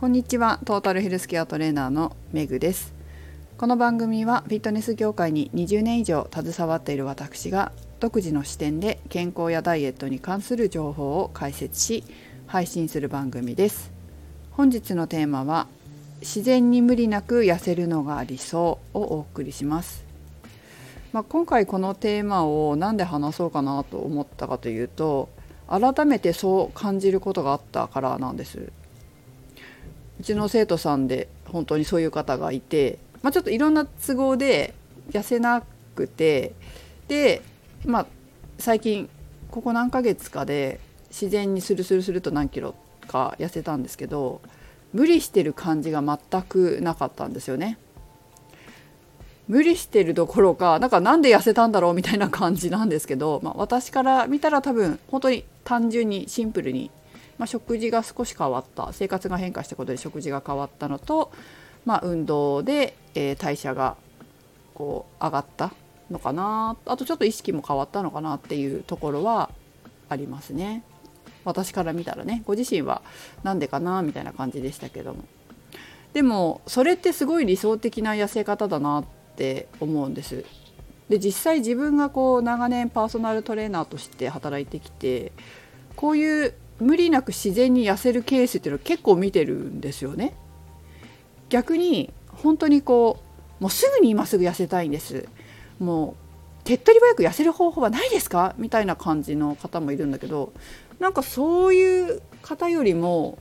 [0.00, 0.60] こんにちは。
[0.64, 2.94] トータルヘルスケアトレーナーのメグです。
[3.58, 12.02] この番組はフィットネス業界に20年以上携わっている私が独自の視点で健康やダイエットに関する情報を解説し
[12.46, 13.92] 配信する番組です。
[14.52, 15.66] 本日のテーマは
[16.20, 20.06] 自然に無理なく痩せるのが理想をお送りします。
[21.12, 25.28] まあ、今回このテーマを何で話そうかなと思ったかというと
[25.68, 28.72] 改めてそう感じることがあったからなんです。
[30.20, 34.74] うちの生徒さんで本当にそういう方がいて、まあ、ちょっといろんな都合で
[35.12, 35.62] 痩せな
[35.94, 36.52] くて
[37.08, 37.40] で
[37.86, 38.06] まあ
[38.58, 39.08] 最近
[39.50, 40.78] ここ何ヶ月かで
[41.08, 42.74] 自然にスルスルすると何キロ
[43.08, 44.42] か痩せたんですけど
[44.92, 47.78] 無理してる感じが全くなかったんですよね。
[49.48, 56.90] 無理してるどころかなんかなんで痩せたんだろうみたいな感じなんですけど、まあ、私から見たら多分本当に単純にシンプルに、
[57.40, 61.32] まあ、食事が少し変わった生活が変化したことで食事が変わったのと、
[61.84, 63.96] まあ、運動で、え、代謝が
[64.74, 65.72] こう上がった
[66.10, 69.50] のかなあとちょっと意識も変わったのかなっていうところは
[70.08, 70.84] ありますね
[71.44, 73.02] 私から見たらねご自身は
[73.42, 75.24] 何でかなみたいな感じでしたけども
[76.12, 80.44] でもそれってすごい理想的な痩せ方だなってって思うんです。
[81.08, 85.32] で実際自分がこう長年パーソナルトレーナーとして働いてきて
[85.96, 90.34] こういう無理なく自然に痩せるケースっていうのを結構見てるんですよね。
[91.48, 93.18] 逆に本当にこ
[93.60, 95.28] うもうすぐに今すぐ痩せたいんです
[95.78, 96.14] も
[96.62, 98.54] う手っ取り早く痩せる方法はないですか？
[98.56, 100.52] みたいな感じの方もいるんだけど
[100.98, 103.38] なんかそういう方よりも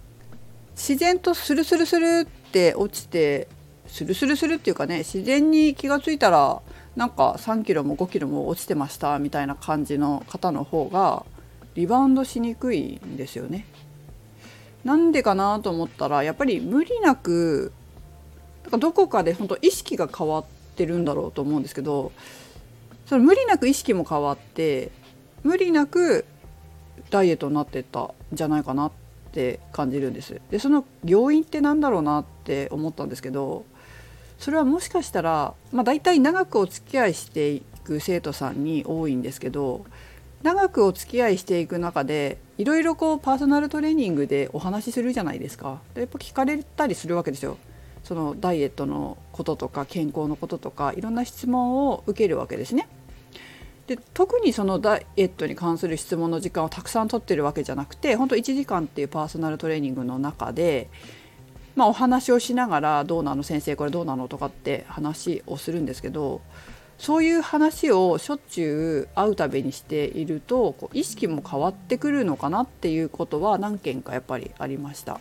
[0.75, 3.47] 自然とスルスルスルって落ちて
[3.87, 6.61] スルスルスルっていうかね自然に気が付いたら
[6.95, 11.25] なんか3キロも5キロも落ちてましたみたいな感じの方の方が
[11.79, 13.65] リバウンドしにくいんですよね。
[14.83, 17.71] なんでかなと思ったらやっぱり無理なく
[18.63, 20.45] なんかどこかで本当意識が変わっ
[20.75, 22.11] てるんだろうと思うんですけど
[23.05, 24.91] その無理なく意識も変わって
[25.43, 26.25] 無理なく
[27.11, 28.91] ダイエットになってったんじゃないかなっ
[29.31, 30.41] て感じるんです。
[30.51, 33.63] でその要因って何だろうなって思ったんですけど
[34.37, 39.85] それはもしかしたら、まあ、大体長くお付き合いしていく生徒さんに多いんですけど
[40.43, 45.81] 長くお付き合いしていく中でいろいろこうパーソナルトレーニングでお話しするじゃないですか。
[45.93, 47.57] でやっぱ聞かれたりするわけですよ。
[48.03, 52.87] そのダイエットのこととか健康のこととかいろんな質問を受けるわけですね。
[53.87, 60.89] で特にそのダイエットに関する質問の時間をたくさん取ってるわけじゃなくて本当1時間っていうパーソナルトレーニングの中で
[61.79, 66.41] まあ、お話をしながらどうなの先生これどうなのとかって話をするんですけど
[66.99, 75.13] そういう話をしょっちゅう会うたびにしているとこう意識も変わってくるのかなっていうことは何件かやっぱりありました。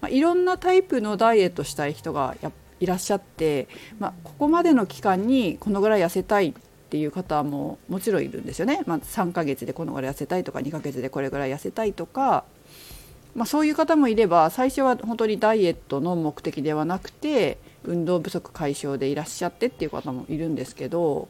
[0.00, 2.36] まあ、いろんなタイプのダイエットしたい人が
[2.78, 3.68] いらっしゃって、
[3.98, 6.52] まあ、ここまでの期間にこのぐらい痩せたいっ
[6.88, 8.82] ていう方ももちろんいるんですよね。
[8.86, 12.44] まあ、3ヶ月でこのぐらい痩せたいとか2ヶ月でこれぐらい痩せたいとか
[13.34, 21.28] まあ、そういう方もいれば最初は本当にダイエットの目的ではなくて運動不足解消でいらっしゃってっていう方もいるんですけど、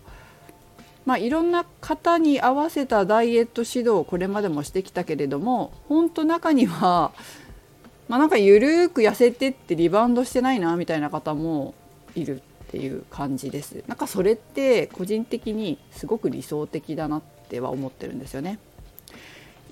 [1.06, 7.12] まあ、いろんな方に合わせたダイエット指導をこれまでもしてきたけれども本当中には、
[8.08, 11.74] まあ、なんか緩く痩せてってリバウンドしてないなみたいな方も
[12.14, 13.82] いるっていう感じです。
[13.86, 18.58] なんかそれって個人的にすごく理想的だなっては思ってるんですよね。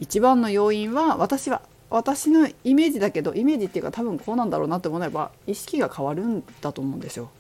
[0.01, 1.61] 一番の要因は私は
[1.93, 7.31] 私のイメージだけどイメージっていうか多分こうなんだろうなって思えば意識が変わるんだと思うんですよ。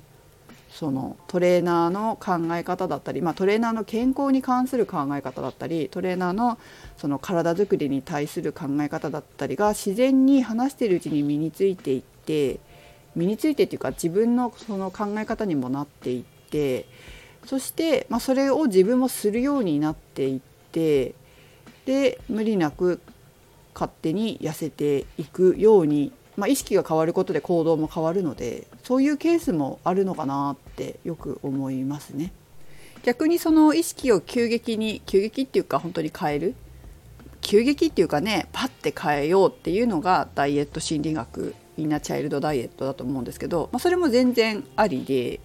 [0.71, 6.59] そのトレーナーの考え方だったり、まあ、トレーナーの健康に関する考え方だったりトレーナーの
[6.97, 12.59] その体づくりに対する考え方だったりが自然に話してるうちに身についていって
[13.15, 16.87] 身についてっていうか自分のその考え方にもなっていって
[17.45, 20.41] そして、まあ、それを自分もするようになっていっ
[20.73, 21.15] て
[21.85, 23.01] で無理なく
[23.75, 32.33] 勝手に痩せていくように、まあ、意識が変わることで行動も変わるのでそういうケースもあるのかなってよく思いますね。
[33.03, 36.55] 逆にその意識を急激に急激っていうか本当に変える？
[37.41, 45.41] 急激っていうかねパッて変えようっていうのがダイエット心理学インナーチャイルドダイエットだと思うんですけど、まあ、それも全然ありで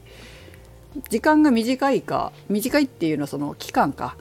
[1.10, 4.16] 時間が短いか短いっていうのはその期間か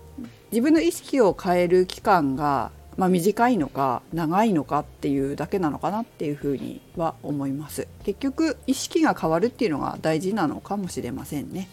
[0.50, 7.88] 自分の意識を変える期間がまあ、短いのか長いのかっていうだけなのかなっていうふうには思います。
[8.04, 11.68] 結局意識が変わるっていうのが大事なのかもしれませんね。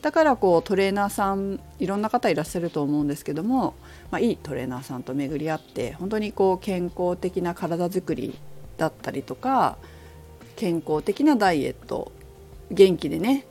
[0.00, 3.74] だからこうトレーナーさんいろんな方いらっしゃると思うんですけども、
[4.10, 8.38] まあ、いいトレーナーさんと巡り合って本当にこう健康的な体づくり
[8.76, 9.78] だったりとか
[10.56, 12.12] 健康的なダイエット
[12.70, 13.46] 元気でね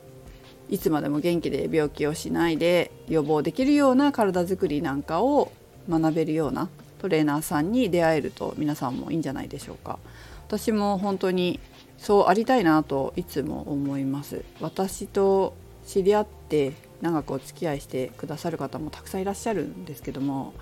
[0.70, 5.50] いつまでも元気で病気をしないで予防できるような体づくりなんかを
[5.88, 6.68] 学べるような
[6.98, 9.98] トレーナーさんに出会えると皆さんもいいんじゃないでしょうか
[10.46, 11.60] 私も本当に
[11.98, 15.54] そうありたいなといつも思います私と
[15.86, 20.54] 知り合って長くお付き合いしてくださる方もたくさんいらっしゃるんですけども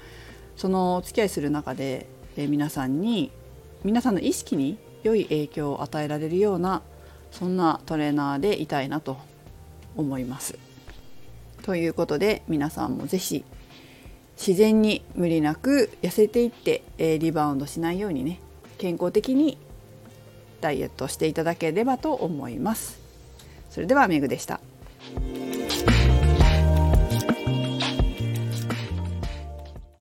[0.57, 2.07] そのお付き合いする中で
[2.37, 3.31] 皆さんに
[3.85, 6.83] 皆さんの意識に良い影響を与えられるような
[7.31, 9.19] そんなトレーナーでいたいなと
[9.97, 10.59] 思います。
[11.63, 13.45] ということで皆さんも是非
[14.37, 18.41] 自然に無理なく痩せていって、えリバウンドしないようにね
[18.79, 19.59] 健康的に
[20.61, 23.01] ダイエットしていただければと思います。
[23.71, 24.61] それではメグでした。